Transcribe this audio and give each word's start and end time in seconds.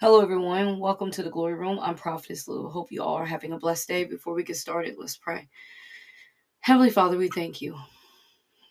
Hello, 0.00 0.22
everyone. 0.22 0.78
Welcome 0.78 1.10
to 1.10 1.22
the 1.22 1.28
Glory 1.28 1.52
Room. 1.52 1.78
I'm 1.78 1.94
Prophetess 1.94 2.48
Lou. 2.48 2.70
Hope 2.70 2.90
you 2.90 3.02
all 3.02 3.16
are 3.16 3.26
having 3.26 3.52
a 3.52 3.58
blessed 3.58 3.86
day. 3.86 4.04
Before 4.04 4.32
we 4.32 4.42
get 4.42 4.56
started, 4.56 4.94
let's 4.96 5.18
pray. 5.18 5.46
Heavenly 6.60 6.88
Father, 6.88 7.18
we 7.18 7.28
thank 7.28 7.60
you. 7.60 7.76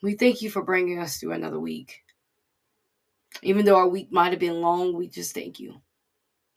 We 0.01 0.15
thank 0.15 0.41
you 0.41 0.49
for 0.49 0.63
bringing 0.63 0.97
us 0.97 1.17
through 1.19 1.33
another 1.33 1.59
week. 1.59 2.01
Even 3.43 3.63
though 3.63 3.75
our 3.75 3.87
week 3.87 4.11
might 4.11 4.31
have 4.31 4.39
been 4.39 4.59
long, 4.59 4.95
we 4.95 5.07
just 5.07 5.35
thank 5.35 5.59
you. 5.59 5.79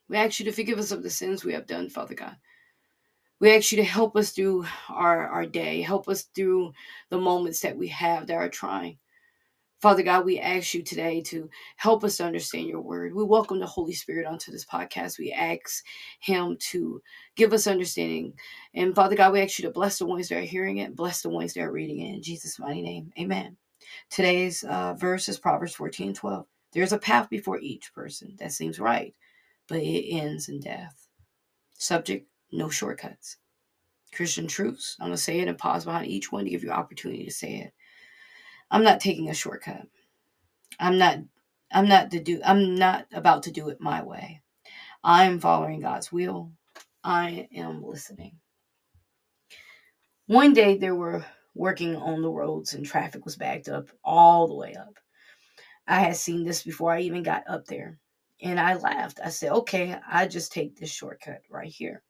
We 0.09 0.17
ask 0.17 0.39
you 0.39 0.45
to 0.45 0.51
forgive 0.51 0.79
us 0.79 0.91
of 0.91 1.03
the 1.03 1.09
sins 1.11 1.45
we 1.45 1.53
have 1.53 1.67
done, 1.67 1.87
Father 1.87 2.15
God. 2.15 2.35
We 3.39 3.55
ask 3.55 3.71
you 3.71 3.75
to 3.75 3.83
help 3.83 4.15
us 4.15 4.31
through 4.31 4.65
our, 4.89 5.27
our 5.27 5.45
day, 5.45 5.83
help 5.83 6.09
us 6.09 6.23
through 6.23 6.73
the 7.11 7.19
moments 7.19 7.59
that 7.59 7.77
we 7.77 7.89
have 7.89 8.25
that 8.25 8.37
are 8.37 8.49
trying. 8.49 8.97
Father 9.83 10.01
God, 10.01 10.23
we 10.23 10.39
ask 10.39 10.73
you 10.73 10.81
today 10.81 11.19
to 11.23 11.49
help 11.75 12.05
us 12.05 12.15
to 12.15 12.23
understand 12.23 12.69
your 12.69 12.79
word. 12.79 13.13
We 13.13 13.25
welcome 13.25 13.59
the 13.59 13.65
Holy 13.65 13.91
Spirit 13.91 14.25
onto 14.25 14.49
this 14.49 14.63
podcast. 14.63 15.19
We 15.19 15.33
ask 15.33 15.83
him 16.21 16.55
to 16.71 17.01
give 17.35 17.51
us 17.51 17.67
understanding. 17.67 18.31
And 18.73 18.95
Father 18.95 19.17
God, 19.17 19.33
we 19.33 19.41
ask 19.41 19.59
you 19.59 19.65
to 19.65 19.73
bless 19.73 19.99
the 19.99 20.05
ones 20.05 20.29
that 20.29 20.37
are 20.37 20.41
hearing 20.41 20.77
it, 20.77 20.95
bless 20.95 21.21
the 21.21 21.27
ones 21.29 21.53
that 21.53 21.63
are 21.63 21.71
reading 21.73 21.99
it. 21.99 22.13
In 22.13 22.23
Jesus' 22.23 22.59
mighty 22.59 22.81
name, 22.81 23.11
amen. 23.19 23.57
Today's 24.09 24.63
uh, 24.63 24.93
verse 24.93 25.27
is 25.27 25.37
Proverbs 25.37 25.75
14 25.75 26.07
and 26.07 26.15
12. 26.15 26.45
There's 26.71 26.93
a 26.93 26.97
path 26.97 27.29
before 27.29 27.59
each 27.59 27.93
person 27.93 28.37
that 28.39 28.53
seems 28.53 28.79
right, 28.79 29.13
but 29.67 29.79
it 29.79 30.09
ends 30.09 30.47
in 30.47 30.61
death. 30.61 31.09
Subject, 31.73 32.25
no 32.53 32.69
shortcuts. 32.69 33.35
Christian 34.15 34.47
truths. 34.47 34.95
I'm 35.01 35.07
going 35.07 35.17
to 35.17 35.21
say 35.21 35.41
it 35.41 35.49
and 35.49 35.57
pause 35.57 35.83
behind 35.83 36.07
each 36.07 36.31
one 36.31 36.45
to 36.45 36.49
give 36.49 36.63
you 36.63 36.71
opportunity 36.71 37.25
to 37.25 37.31
say 37.31 37.55
it. 37.55 37.73
I'm 38.73 38.83
not 38.83 38.99
taking 38.99 39.29
a 39.29 39.35
shortcut. 39.35 39.87
I'm 40.79 40.97
not 40.97 41.19
I'm 41.71 41.87
not 41.87 42.09
to 42.11 42.19
do 42.19 42.41
I'm 42.43 42.73
not 42.73 43.05
about 43.13 43.43
to 43.43 43.51
do 43.51 43.69
it 43.69 43.79
my 43.79 44.01
way. 44.03 44.41
I'm 45.03 45.39
following 45.39 45.79
God's 45.79 46.11
will. 46.11 46.51
I 47.03 47.47
am 47.55 47.83
listening. 47.83 48.39
One 50.25 50.53
day 50.53 50.77
they 50.77 50.89
were 50.89 51.23
working 51.53 51.95
on 51.95 52.23
the 52.23 52.31
roads 52.31 52.73
and 52.73 52.83
traffic 52.83 53.25
was 53.25 53.35
backed 53.35 53.69
up 53.69 53.89
all 54.03 54.47
the 54.47 54.55
way 54.55 54.73
up. 54.73 54.97
I 55.87 55.99
had 55.99 56.15
seen 56.15 56.43
this 56.43 56.63
before 56.63 56.91
I 56.91 57.01
even 57.01 57.21
got 57.21 57.43
up 57.47 57.65
there. 57.65 57.99
And 58.41 58.59
I 58.59 58.73
laughed. 58.73 59.19
I 59.23 59.29
said, 59.29 59.51
okay, 59.51 59.95
I 60.09 60.25
just 60.27 60.51
take 60.51 60.75
this 60.75 60.89
shortcut 60.89 61.43
right 61.47 61.71
here. 61.71 62.01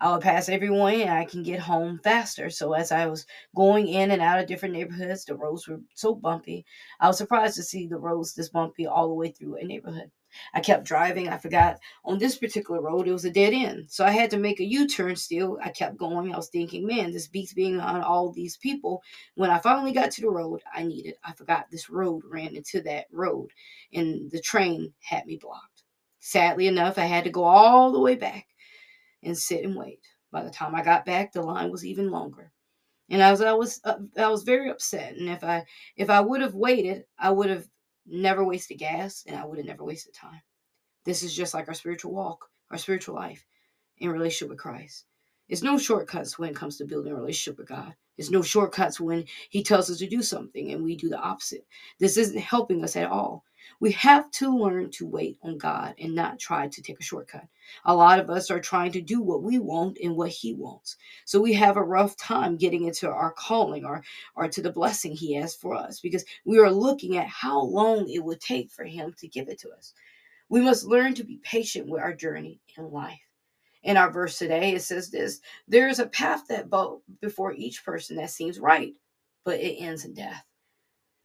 I 0.00 0.12
would 0.12 0.22
pass 0.22 0.48
everyone 0.48 0.94
and 0.94 1.10
I 1.10 1.24
can 1.24 1.42
get 1.42 1.60
home 1.60 2.00
faster. 2.02 2.50
So 2.50 2.72
as 2.72 2.92
I 2.92 3.06
was 3.06 3.26
going 3.54 3.88
in 3.88 4.10
and 4.10 4.22
out 4.22 4.40
of 4.40 4.46
different 4.46 4.74
neighborhoods, 4.74 5.24
the 5.24 5.34
roads 5.34 5.68
were 5.68 5.80
so 5.94 6.14
bumpy. 6.14 6.64
I 7.00 7.08
was 7.08 7.18
surprised 7.18 7.56
to 7.56 7.62
see 7.62 7.86
the 7.86 7.98
roads 7.98 8.34
this 8.34 8.48
bumpy 8.48 8.86
all 8.86 9.08
the 9.08 9.14
way 9.14 9.30
through 9.30 9.56
a 9.56 9.64
neighborhood. 9.64 10.10
I 10.52 10.60
kept 10.60 10.84
driving. 10.84 11.28
I 11.28 11.38
forgot 11.38 11.78
on 12.04 12.18
this 12.18 12.36
particular 12.36 12.82
road 12.82 13.08
it 13.08 13.12
was 13.12 13.24
a 13.24 13.30
dead 13.30 13.54
end. 13.54 13.90
So 13.90 14.04
I 14.04 14.10
had 14.10 14.30
to 14.30 14.38
make 14.38 14.60
a 14.60 14.64
U-turn 14.64 15.16
still. 15.16 15.58
I 15.62 15.70
kept 15.70 15.96
going. 15.96 16.32
I 16.32 16.36
was 16.36 16.48
thinking, 16.48 16.86
man, 16.86 17.12
this 17.12 17.28
beats 17.28 17.54
being 17.54 17.80
on 17.80 18.02
all 18.02 18.30
these 18.30 18.56
people. 18.56 19.02
When 19.36 19.50
I 19.50 19.58
finally 19.58 19.92
got 19.92 20.10
to 20.12 20.20
the 20.20 20.30
road 20.30 20.62
I 20.72 20.84
needed, 20.84 21.14
I 21.24 21.32
forgot 21.32 21.70
this 21.70 21.88
road 21.88 22.22
ran 22.28 22.54
into 22.54 22.82
that 22.82 23.06
road 23.10 23.50
and 23.92 24.30
the 24.30 24.40
train 24.40 24.92
had 25.00 25.26
me 25.26 25.38
blocked. 25.40 25.84
Sadly 26.20 26.66
enough, 26.66 26.98
I 26.98 27.04
had 27.04 27.24
to 27.24 27.30
go 27.30 27.44
all 27.44 27.92
the 27.92 28.00
way 28.00 28.14
back 28.14 28.46
and 29.28 29.38
sit 29.38 29.64
and 29.64 29.76
wait. 29.76 30.00
By 30.32 30.42
the 30.42 30.50
time 30.50 30.74
I 30.74 30.82
got 30.82 31.06
back, 31.06 31.32
the 31.32 31.42
line 31.42 31.70
was 31.70 31.86
even 31.86 32.10
longer. 32.10 32.52
And 33.10 33.22
I 33.22 33.30
was 33.30 33.40
I 33.40 33.52
was 33.52 33.80
uh, 33.84 33.98
I 34.18 34.28
was 34.28 34.42
very 34.42 34.70
upset. 34.70 35.14
And 35.14 35.28
if 35.28 35.44
I 35.44 35.64
if 35.96 36.10
I 36.10 36.20
would 36.20 36.40
have 36.40 36.54
waited, 36.54 37.04
I 37.18 37.30
would 37.30 37.48
have 37.48 37.66
never 38.06 38.44
wasted 38.44 38.78
gas 38.78 39.24
and 39.26 39.36
I 39.36 39.44
would 39.46 39.58
have 39.58 39.66
never 39.66 39.84
wasted 39.84 40.14
time. 40.14 40.42
This 41.04 41.22
is 41.22 41.34
just 41.34 41.54
like 41.54 41.68
our 41.68 41.74
spiritual 41.74 42.12
walk, 42.12 42.46
our 42.70 42.78
spiritual 42.78 43.14
life 43.14 43.46
in 43.98 44.10
relationship 44.10 44.50
with 44.50 44.58
Christ. 44.58 45.04
It's 45.48 45.62
no 45.62 45.78
shortcuts 45.78 46.38
when 46.38 46.50
it 46.50 46.56
comes 46.56 46.76
to 46.76 46.84
building 46.84 47.12
a 47.12 47.16
relationship 47.16 47.58
with 47.58 47.68
God. 47.68 47.94
It's 48.18 48.30
no 48.30 48.42
shortcuts 48.42 49.00
when 49.00 49.24
He 49.48 49.62
tells 49.62 49.90
us 49.90 49.98
to 49.98 50.06
do 50.06 50.22
something 50.22 50.72
and 50.72 50.84
we 50.84 50.96
do 50.96 51.08
the 51.08 51.18
opposite. 51.18 51.66
This 51.98 52.16
isn't 52.16 52.38
helping 52.38 52.84
us 52.84 52.96
at 52.96 53.10
all. 53.10 53.44
We 53.80 53.92
have 53.92 54.30
to 54.32 54.56
learn 54.56 54.90
to 54.92 55.06
wait 55.06 55.38
on 55.42 55.56
God 55.56 55.94
and 55.98 56.14
not 56.14 56.38
try 56.38 56.68
to 56.68 56.82
take 56.82 56.98
a 57.00 57.02
shortcut. 57.02 57.46
A 57.84 57.94
lot 57.94 58.18
of 58.18 58.28
us 58.28 58.50
are 58.50 58.60
trying 58.60 58.92
to 58.92 59.00
do 59.00 59.20
what 59.22 59.42
we 59.42 59.58
want 59.58 59.98
and 60.02 60.16
what 60.16 60.30
He 60.30 60.52
wants. 60.52 60.96
So 61.24 61.40
we 61.40 61.52
have 61.54 61.76
a 61.76 61.82
rough 61.82 62.16
time 62.16 62.56
getting 62.56 62.84
into 62.84 63.08
our 63.08 63.32
calling 63.32 63.84
or, 63.84 64.02
or 64.34 64.48
to 64.48 64.62
the 64.62 64.72
blessing 64.72 65.12
He 65.12 65.34
has 65.34 65.54
for 65.54 65.74
us 65.74 66.00
because 66.00 66.24
we 66.44 66.58
are 66.58 66.70
looking 66.70 67.16
at 67.16 67.28
how 67.28 67.60
long 67.62 68.08
it 68.08 68.24
would 68.24 68.40
take 68.40 68.70
for 68.70 68.84
Him 68.84 69.14
to 69.18 69.28
give 69.28 69.48
it 69.48 69.58
to 69.60 69.70
us. 69.70 69.94
We 70.48 70.60
must 70.60 70.84
learn 70.84 71.14
to 71.14 71.24
be 71.24 71.40
patient 71.42 71.88
with 71.88 72.02
our 72.02 72.14
journey 72.14 72.60
in 72.76 72.90
life. 72.90 73.27
In 73.88 73.96
our 73.96 74.10
verse 74.12 74.36
today, 74.38 74.74
it 74.74 74.82
says 74.82 75.10
this 75.10 75.40
there 75.66 75.88
is 75.88 75.98
a 75.98 76.06
path 76.08 76.46
that 76.48 76.68
before 77.22 77.54
each 77.54 77.86
person 77.86 78.16
that 78.16 78.28
seems 78.30 78.60
right, 78.60 78.92
but 79.46 79.60
it 79.60 79.76
ends 79.82 80.04
in 80.04 80.12
death. 80.12 80.44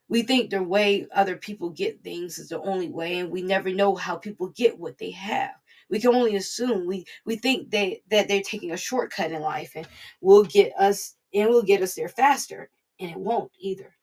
We 0.07 0.23
think 0.23 0.49
the 0.49 0.63
way 0.63 1.05
other 1.13 1.35
people 1.35 1.71
get 1.71 2.05
things 2.05 2.39
is 2.39 2.47
the 2.47 2.61
only 2.61 2.87
way 2.87 3.17
and 3.19 3.29
we 3.29 3.41
never 3.41 3.69
know 3.73 3.95
how 3.95 4.15
people 4.15 4.47
get 4.47 4.79
what 4.79 4.97
they 4.97 5.11
have. 5.11 5.51
We 5.89 5.99
can 5.99 6.15
only 6.15 6.37
assume. 6.37 6.87
We 6.87 7.05
we 7.25 7.35
think 7.35 7.69
they 7.69 8.01
that 8.09 8.29
they're 8.29 8.41
taking 8.41 8.71
a 8.71 8.77
shortcut 8.77 9.33
in 9.33 9.41
life 9.41 9.73
and 9.75 9.85
will 10.21 10.45
get 10.45 10.71
us 10.79 11.15
and 11.33 11.49
will 11.49 11.63
get 11.63 11.81
us 11.81 11.95
there 11.95 12.07
faster 12.07 12.69
and 12.97 13.11
it 13.11 13.17
won't 13.17 13.51
either. 13.59 13.93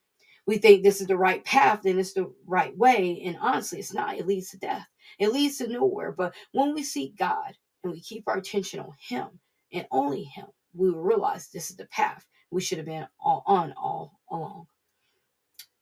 We 0.46 0.58
think 0.58 0.82
this 0.82 1.00
is 1.00 1.06
the 1.06 1.16
right 1.16 1.42
path 1.46 1.86
and 1.86 1.98
it's 1.98 2.12
the 2.12 2.30
right 2.46 2.76
way 2.76 3.22
and 3.24 3.38
honestly 3.40 3.78
it's 3.78 3.94
not. 3.94 4.18
It 4.18 4.26
leads 4.26 4.50
to 4.50 4.58
death. 4.58 4.86
It 5.18 5.32
leads 5.32 5.56
to 5.58 5.66
nowhere 5.66 6.12
but 6.12 6.34
when 6.52 6.74
we 6.74 6.82
seek 6.82 7.16
god 7.16 7.56
and 7.84 7.92
we 7.92 8.00
keep 8.00 8.24
our 8.28 8.38
attention 8.38 8.80
on 8.80 8.92
him 9.00 9.28
and 9.72 9.86
only 9.90 10.24
him 10.24 10.46
we 10.74 10.90
will 10.90 11.02
realize 11.02 11.48
this 11.48 11.70
is 11.70 11.76
the 11.76 11.86
path 11.86 12.26
we 12.50 12.60
should 12.60 12.78
have 12.78 12.86
been 12.86 13.06
all 13.20 13.42
on 13.46 13.72
all 13.76 14.20
along 14.30 14.66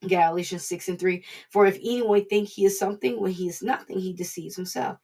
Galatians 0.07 0.65
6 0.67 0.89
and 0.91 0.99
3. 0.99 1.25
For 1.51 1.67
if 1.67 1.77
anyone 1.77 2.25
think 2.27 2.49
he 2.49 2.65
is 2.65 2.79
something 2.79 3.21
when 3.21 3.33
he 3.33 3.49
is 3.49 3.63
nothing, 3.63 3.99
he 3.99 4.13
deceives 4.13 4.57
himself. 4.57 4.99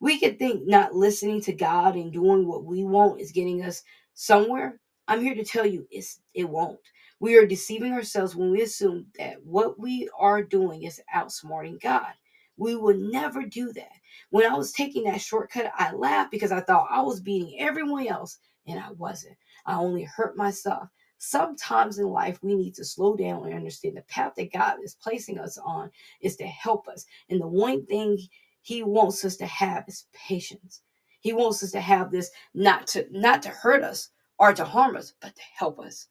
We 0.00 0.18
could 0.18 0.38
think 0.38 0.66
not 0.66 0.94
listening 0.94 1.40
to 1.42 1.52
God 1.52 1.96
and 1.96 2.12
doing 2.12 2.46
what 2.46 2.64
we 2.64 2.84
want 2.84 3.20
is 3.20 3.32
getting 3.32 3.64
us 3.64 3.82
somewhere. 4.14 4.80
I'm 5.08 5.22
here 5.22 5.34
to 5.34 5.44
tell 5.44 5.66
you 5.66 5.86
it's 5.90 6.20
it 6.34 6.48
won't. 6.48 6.80
We 7.20 7.36
are 7.36 7.46
deceiving 7.46 7.92
ourselves 7.92 8.36
when 8.36 8.50
we 8.50 8.62
assume 8.62 9.06
that 9.18 9.42
what 9.44 9.78
we 9.78 10.10
are 10.18 10.42
doing 10.42 10.82
is 10.82 11.00
outsmarting 11.14 11.80
God. 11.80 12.12
We 12.56 12.76
will 12.76 12.96
never 12.96 13.44
do 13.44 13.72
that. 13.72 13.92
When 14.30 14.46
I 14.46 14.54
was 14.56 14.72
taking 14.72 15.04
that 15.04 15.20
shortcut, 15.20 15.72
I 15.76 15.92
laughed 15.92 16.30
because 16.30 16.52
I 16.52 16.60
thought 16.60 16.88
I 16.90 17.02
was 17.02 17.20
beating 17.20 17.56
everyone 17.60 18.06
else, 18.08 18.38
and 18.66 18.80
I 18.80 18.92
wasn't. 18.92 19.36
I 19.66 19.76
only 19.76 20.04
hurt 20.04 20.36
myself. 20.36 20.88
Sometimes 21.18 21.98
in 21.98 22.06
life, 22.08 22.38
we 22.42 22.54
need 22.54 22.74
to 22.76 22.84
slow 22.84 23.16
down 23.16 23.46
and 23.46 23.54
understand 23.54 23.96
the 23.96 24.02
path 24.02 24.34
that 24.36 24.52
God 24.52 24.76
is 24.84 24.96
placing 25.02 25.38
us 25.38 25.58
on 25.58 25.90
is 26.20 26.36
to 26.36 26.46
help 26.46 26.88
us. 26.88 27.06
And 27.30 27.40
the 27.40 27.48
one 27.48 27.86
thing 27.86 28.18
He 28.62 28.82
wants 28.82 29.24
us 29.24 29.36
to 29.38 29.46
have 29.46 29.84
is 29.88 30.06
patience. 30.14 30.82
He 31.20 31.32
wants 31.32 31.62
us 31.62 31.72
to 31.72 31.80
have 31.80 32.10
this 32.10 32.30
not 32.54 32.86
to 32.88 33.06
not 33.10 33.42
to 33.42 33.50
hurt 33.50 33.82
us 33.82 34.10
or 34.38 34.52
to 34.54 34.64
harm 34.64 34.96
us, 34.96 35.14
but 35.20 35.34
to 35.34 35.42
help 35.56 35.80
us. 35.80 36.08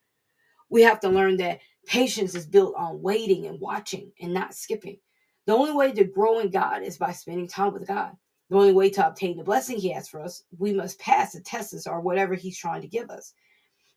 We 0.69 0.81
have 0.83 0.99
to 1.01 1.09
learn 1.09 1.37
that 1.37 1.59
patience 1.85 2.35
is 2.35 2.47
built 2.47 2.75
on 2.77 3.01
waiting 3.01 3.45
and 3.45 3.59
watching 3.59 4.11
and 4.21 4.33
not 4.33 4.55
skipping. 4.55 4.97
The 5.45 5.53
only 5.53 5.73
way 5.73 5.91
to 5.91 6.05
grow 6.05 6.39
in 6.39 6.49
God 6.49 6.83
is 6.83 6.97
by 6.97 7.11
spending 7.11 7.47
time 7.47 7.73
with 7.73 7.87
God. 7.87 8.15
The 8.49 8.55
only 8.55 8.73
way 8.73 8.89
to 8.91 9.07
obtain 9.07 9.37
the 9.37 9.43
blessing 9.43 9.77
He 9.77 9.89
has 9.89 10.07
for 10.07 10.21
us, 10.21 10.43
we 10.57 10.73
must 10.73 10.99
pass 10.99 11.33
the 11.33 11.41
tests 11.41 11.87
or 11.87 11.99
whatever 12.01 12.33
He's 12.33 12.57
trying 12.57 12.81
to 12.81 12.87
give 12.87 13.09
us. 13.09 13.33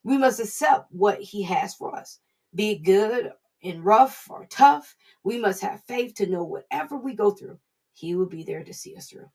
We 0.02 0.18
must 0.18 0.40
accept 0.40 0.90
what 0.92 1.20
He 1.20 1.42
has 1.42 1.74
for 1.74 1.94
us, 1.94 2.20
be 2.54 2.70
it 2.70 2.84
good 2.84 3.32
and 3.62 3.84
rough 3.84 4.26
or 4.30 4.46
tough. 4.50 4.96
We 5.24 5.38
must 5.38 5.60
have 5.62 5.84
faith 5.84 6.14
to 6.14 6.26
know 6.26 6.44
whatever 6.44 6.96
we 6.96 7.14
go 7.14 7.30
through, 7.30 7.58
He 7.92 8.14
will 8.16 8.26
be 8.26 8.42
there 8.42 8.64
to 8.64 8.74
see 8.74 8.96
us 8.96 9.08
through. 9.08 9.28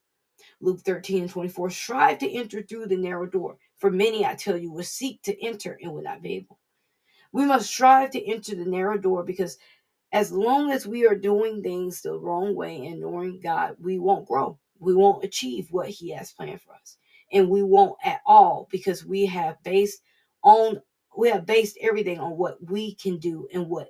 Luke 0.60 0.80
13 0.80 1.22
and 1.22 1.30
24 1.30 1.70
strive 1.70 2.18
to 2.18 2.30
enter 2.30 2.62
through 2.62 2.86
the 2.86 2.96
narrow 2.96 3.26
door, 3.26 3.58
for 3.76 3.90
many, 3.90 4.24
I 4.24 4.34
tell 4.34 4.56
you, 4.56 4.72
will 4.72 4.82
seek 4.82 5.22
to 5.22 5.44
enter 5.44 5.78
and 5.82 5.92
will 5.92 6.02
not 6.02 6.22
be 6.22 6.34
able. 6.34 6.58
We 7.32 7.46
must 7.46 7.70
strive 7.70 8.10
to 8.10 8.26
enter 8.26 8.54
the 8.54 8.64
narrow 8.64 8.98
door 8.98 9.22
because 9.22 9.58
as 10.12 10.30
long 10.30 10.70
as 10.70 10.86
we 10.86 11.06
are 11.06 11.14
doing 11.14 11.62
things 11.62 12.02
the 12.02 12.18
wrong 12.18 12.54
way 12.54 12.76
and 12.86 12.96
ignoring 12.96 13.40
God, 13.40 13.76
we 13.80 13.98
won't 13.98 14.28
grow. 14.28 14.58
We 14.78 14.94
won't 14.94 15.24
achieve 15.24 15.68
what 15.70 15.88
He 15.88 16.10
has 16.10 16.32
planned 16.32 16.60
for 16.60 16.74
us. 16.74 16.98
And 17.32 17.48
we 17.48 17.62
won't 17.62 17.96
at 18.04 18.20
all 18.26 18.68
because 18.70 19.06
we 19.06 19.24
have 19.26 19.62
based 19.62 20.02
on 20.42 20.80
we 21.16 21.30
have 21.30 21.46
based 21.46 21.78
everything 21.80 22.18
on 22.18 22.36
what 22.36 22.58
we 22.70 22.94
can 22.94 23.18
do 23.18 23.48
and 23.52 23.68
what 23.68 23.88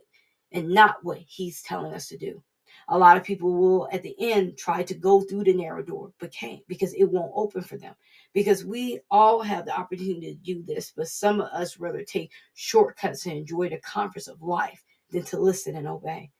and 0.52 0.68
not 0.68 0.96
what 1.02 1.18
he's 1.18 1.62
telling 1.62 1.94
us 1.94 2.08
to 2.08 2.18
do. 2.18 2.42
A 2.88 2.98
lot 2.98 3.16
of 3.16 3.22
people 3.22 3.52
will 3.52 3.88
at 3.92 4.02
the 4.02 4.14
end 4.18 4.56
try 4.58 4.82
to 4.82 4.94
go 4.94 5.20
through 5.20 5.44
the 5.44 5.54
narrow 5.54 5.82
door, 5.82 6.12
but 6.18 6.32
can't 6.32 6.66
because 6.66 6.92
it 6.94 7.04
won't 7.04 7.32
open 7.34 7.62
for 7.62 7.78
them. 7.78 7.94
Because 8.32 8.64
we 8.64 9.00
all 9.10 9.40
have 9.40 9.66
the 9.66 9.78
opportunity 9.78 10.34
to 10.34 10.40
do 10.40 10.62
this, 10.62 10.92
but 10.94 11.08
some 11.08 11.40
of 11.40 11.48
us 11.48 11.78
rather 11.78 12.02
take 12.02 12.32
shortcuts 12.54 13.26
and 13.26 13.36
enjoy 13.36 13.68
the 13.68 13.78
comforts 13.78 14.26
of 14.26 14.42
life 14.42 14.84
than 15.12 15.22
to 15.24 15.38
listen 15.38 15.76
and 15.76 15.86
obey. 15.86 16.30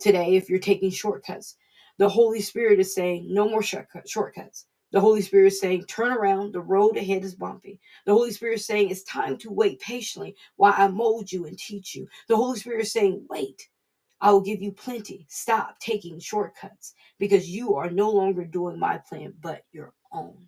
Today, 0.00 0.36
if 0.36 0.48
you're 0.48 0.58
taking 0.58 0.90
shortcuts, 0.90 1.56
the 1.98 2.08
Holy 2.08 2.40
Spirit 2.40 2.80
is 2.80 2.94
saying, 2.94 3.26
no 3.28 3.48
more 3.48 3.62
shortcuts. 3.62 4.66
The 4.92 5.00
Holy 5.00 5.20
Spirit 5.20 5.48
is 5.48 5.60
saying, 5.60 5.84
turn 5.84 6.12
around, 6.12 6.52
the 6.52 6.60
road 6.60 6.96
ahead 6.96 7.24
is 7.24 7.34
bumpy. 7.34 7.78
The 8.06 8.12
Holy 8.12 8.32
Spirit 8.32 8.54
is 8.54 8.66
saying, 8.66 8.90
it's 8.90 9.04
time 9.04 9.36
to 9.38 9.52
wait 9.52 9.80
patiently 9.80 10.34
while 10.56 10.74
I 10.76 10.88
mold 10.88 11.30
you 11.30 11.46
and 11.46 11.58
teach 11.58 11.94
you. 11.94 12.08
The 12.28 12.36
Holy 12.36 12.58
Spirit 12.58 12.80
is 12.80 12.92
saying, 12.92 13.24
wait, 13.28 13.68
I 14.20 14.32
will 14.32 14.40
give 14.40 14.62
you 14.62 14.72
plenty. 14.72 15.26
Stop 15.28 15.78
taking 15.78 16.18
shortcuts 16.18 16.94
because 17.18 17.48
you 17.48 17.74
are 17.76 17.90
no 17.90 18.10
longer 18.10 18.44
doing 18.44 18.78
my 18.78 18.98
plan, 18.98 19.34
but 19.40 19.64
your 19.72 19.92
own 20.12 20.46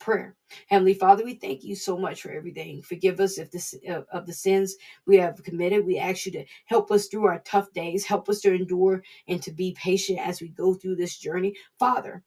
prayer. 0.00 0.34
Heavenly 0.66 0.94
Father, 0.94 1.24
we 1.24 1.34
thank 1.34 1.62
you 1.62 1.76
so 1.76 1.96
much 1.96 2.22
for 2.22 2.32
everything. 2.32 2.82
Forgive 2.82 3.20
us 3.20 3.38
if 3.38 3.50
this 3.50 3.74
uh, 3.88 4.00
of 4.12 4.26
the 4.26 4.32
sins 4.32 4.74
we 5.06 5.16
have 5.16 5.42
committed. 5.44 5.86
We 5.86 5.98
ask 5.98 6.26
you 6.26 6.32
to 6.32 6.44
help 6.64 6.90
us 6.90 7.06
through 7.06 7.26
our 7.26 7.40
tough 7.44 7.72
days, 7.72 8.04
help 8.04 8.28
us 8.28 8.40
to 8.40 8.54
endure 8.54 9.02
and 9.28 9.42
to 9.42 9.52
be 9.52 9.76
patient 9.78 10.18
as 10.18 10.40
we 10.40 10.48
go 10.48 10.74
through 10.74 10.96
this 10.96 11.16
journey. 11.16 11.54
Father, 11.78 12.24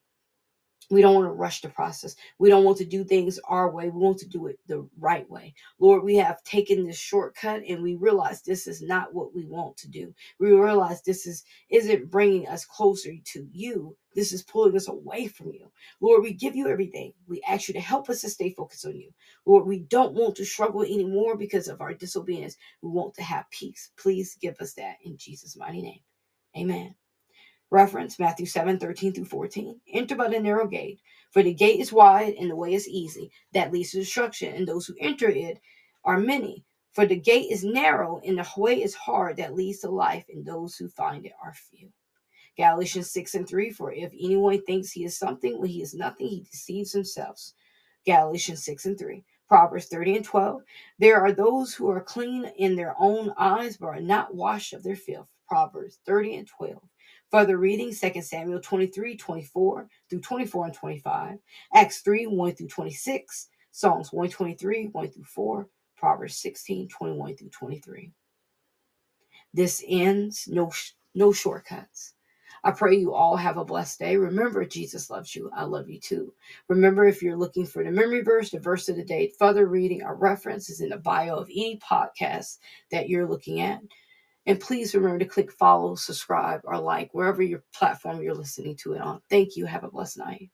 we 0.91 1.01
don't 1.01 1.15
want 1.15 1.27
to 1.27 1.33
rush 1.33 1.61
the 1.61 1.69
process. 1.69 2.15
We 2.39 2.49
don't 2.49 2.65
want 2.65 2.77
to 2.79 2.85
do 2.85 3.03
things 3.03 3.39
our 3.49 3.71
way. 3.71 3.89
We 3.89 3.99
want 3.99 4.19
to 4.19 4.29
do 4.29 4.47
it 4.47 4.59
the 4.67 4.87
right 4.99 5.29
way. 5.29 5.55
Lord, 5.79 6.03
we 6.03 6.15
have 6.17 6.43
taken 6.43 6.85
this 6.85 6.97
shortcut 6.97 7.63
and 7.67 7.83
we 7.83 7.95
realize 7.95 8.41
this 8.41 8.67
is 8.67 8.81
not 8.81 9.13
what 9.13 9.35
we 9.35 9.45
want 9.45 9.77
to 9.77 9.89
do. 9.89 10.13
We 10.39 10.51
realize 10.53 11.01
this 11.03 11.27
is 11.27 11.43
isn't 11.69 12.11
bringing 12.11 12.47
us 12.47 12.65
closer 12.65 13.13
to 13.33 13.47
you. 13.51 13.97
This 14.15 14.33
is 14.33 14.43
pulling 14.43 14.75
us 14.77 14.87
away 14.87 15.27
from 15.27 15.53
you. 15.53 15.71
Lord, 16.01 16.23
we 16.23 16.33
give 16.33 16.55
you 16.55 16.69
everything. 16.69 17.13
We 17.27 17.41
ask 17.47 17.67
you 17.67 17.73
to 17.75 17.81
help 17.81 18.09
us 18.09 18.21
to 18.21 18.29
stay 18.29 18.51
focused 18.53 18.85
on 18.85 18.95
you. 18.97 19.11
Lord, 19.45 19.67
we 19.67 19.79
don't 19.79 20.13
want 20.13 20.35
to 20.37 20.45
struggle 20.45 20.83
anymore 20.83 21.37
because 21.37 21.67
of 21.67 21.81
our 21.81 21.93
disobedience. 21.93 22.57
We 22.81 22.89
want 22.89 23.15
to 23.15 23.23
have 23.23 23.49
peace. 23.51 23.91
Please 23.97 24.37
give 24.41 24.57
us 24.61 24.73
that 24.75 24.97
in 25.03 25.17
Jesus' 25.17 25.57
mighty 25.57 25.81
name. 25.81 25.99
Amen. 26.57 26.95
Reference 27.73 28.19
Matthew 28.19 28.45
7 28.45 28.77
13 28.77 29.13
through 29.13 29.25
14. 29.25 29.81
Enter 29.93 30.15
by 30.15 30.27
the 30.27 30.39
narrow 30.39 30.67
gate, 30.67 31.01
for 31.31 31.41
the 31.41 31.55
gate 31.55 31.79
is 31.79 31.91
wide 31.91 32.35
and 32.35 32.47
the 32.47 32.55
way 32.55 32.75
is 32.75 32.87
easy 32.87 33.31
that 33.51 33.71
leads 33.73 33.89
to 33.91 33.97
destruction, 33.97 34.53
and 34.53 34.67
those 34.67 34.85
who 34.85 34.93
enter 34.99 35.27
it 35.27 35.59
are 36.05 36.19
many. 36.19 36.63
For 36.91 37.07
the 37.07 37.15
gate 37.15 37.49
is 37.49 37.63
narrow 37.63 38.21
and 38.23 38.37
the 38.37 38.47
way 38.57 38.83
is 38.83 38.93
hard 38.93 39.37
that 39.37 39.55
leads 39.55 39.79
to 39.79 39.89
life, 39.89 40.23
and 40.29 40.45
those 40.45 40.75
who 40.75 40.87
find 40.87 41.25
it 41.25 41.31
are 41.43 41.55
few. 41.55 41.89
Galatians 42.57 43.09
6 43.09 43.33
and 43.33 43.49
3 43.49 43.71
For 43.71 43.91
if 43.91 44.13
anyone 44.13 44.61
thinks 44.61 44.91
he 44.91 45.03
is 45.03 45.17
something 45.17 45.59
when 45.59 45.71
he 45.71 45.81
is 45.81 45.95
nothing, 45.95 46.27
he 46.27 46.41
deceives 46.41 46.91
himself. 46.91 47.53
Galatians 48.05 48.63
6 48.65 48.85
and 48.85 48.99
3. 48.99 49.23
Proverbs 49.49 49.87
30 49.87 50.17
and 50.17 50.25
12. 50.25 50.61
There 50.99 51.19
are 51.19 51.31
those 51.31 51.73
who 51.73 51.89
are 51.89 52.03
clean 52.03 52.45
in 52.55 52.75
their 52.75 52.93
own 52.99 53.33
eyes, 53.35 53.77
but 53.77 53.87
are 53.87 53.99
not 53.99 54.35
washed 54.35 54.73
of 54.73 54.83
their 54.83 54.95
filth. 54.95 55.27
Proverbs 55.47 55.97
30 56.05 56.35
and 56.35 56.47
12. 56.47 56.79
Further 57.33 57.57
reading 57.57 57.91
2 57.91 58.21
Samuel 58.21 58.59
23, 58.59 59.17
24 59.17 59.89
through 60.07 60.19
24 60.19 60.65
and 60.65 60.73
25, 60.75 61.39
Acts 61.73 62.01
3, 62.01 62.27
1 62.27 62.53
through 62.53 62.67
26, 62.67 63.49
Psalms 63.71 64.13
123, 64.13 64.89
1 64.91 65.07
through 65.09 65.23
4, 65.23 65.67
Proverbs 65.97 66.35
16, 66.37 66.89
21 66.89 67.35
through 67.35 67.49
23. 67.49 68.11
This 69.51 69.83
ends 69.87 70.47
no 70.47 70.71
no 71.15 71.33
shortcuts. 71.33 72.13
I 72.63 72.69
pray 72.69 72.97
you 72.97 73.15
all 73.15 73.35
have 73.35 73.57
a 73.57 73.65
blessed 73.65 73.97
day. 73.97 74.15
Remember, 74.15 74.63
Jesus 74.63 75.09
loves 75.09 75.35
you. 75.35 75.49
I 75.55 75.63
love 75.63 75.89
you 75.89 75.99
too. 75.99 76.35
Remember, 76.67 77.05
if 77.05 77.23
you're 77.23 77.35
looking 77.35 77.65
for 77.65 77.83
the 77.83 77.89
memory 77.89 78.21
verse, 78.21 78.51
the 78.51 78.59
verse 78.59 78.89
of 78.89 78.95
the 78.95 79.03
day, 79.03 79.33
further 79.39 79.65
reading, 79.65 80.03
or 80.03 80.13
references 80.13 80.81
in 80.81 80.89
the 80.89 80.97
bio 80.97 81.37
of 81.37 81.49
any 81.49 81.79
podcast 81.79 82.59
that 82.91 83.09
you're 83.09 83.27
looking 83.27 83.61
at. 83.61 83.81
And 84.45 84.59
please 84.59 84.93
remember 84.93 85.19
to 85.19 85.25
click 85.25 85.51
follow, 85.51 85.95
subscribe, 85.95 86.61
or 86.65 86.77
like 86.79 87.13
wherever 87.13 87.41
your 87.41 87.63
platform 87.73 88.21
you're 88.21 88.33
listening 88.33 88.75
to 88.77 88.93
it 88.93 89.01
on. 89.01 89.21
Thank 89.29 89.55
you. 89.55 89.65
Have 89.65 89.83
a 89.83 89.89
blessed 89.89 90.17
night. 90.17 90.49